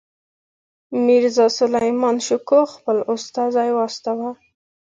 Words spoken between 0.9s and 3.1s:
میرزاسلیمان شکوه خپل